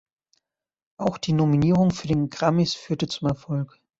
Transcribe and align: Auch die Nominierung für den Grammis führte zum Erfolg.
Auch 0.97 1.19
die 1.19 1.31
Nominierung 1.31 1.91
für 1.91 2.07
den 2.07 2.31
Grammis 2.31 2.73
führte 2.73 3.07
zum 3.07 3.27
Erfolg. 3.27 3.79